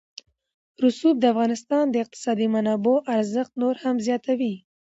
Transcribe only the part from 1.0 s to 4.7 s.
د افغانستان د اقتصادي منابعو ارزښت نور هم زیاتوي.